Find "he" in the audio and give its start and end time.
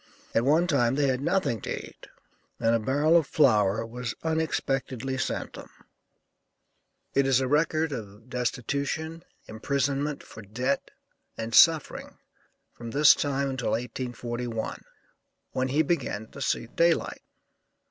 15.67-15.83